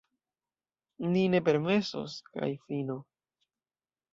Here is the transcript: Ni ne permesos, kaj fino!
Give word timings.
Ni 1.11 1.25
ne 1.33 1.41
permesos, 1.49 2.15
kaj 2.31 2.51
fino! 2.65 2.99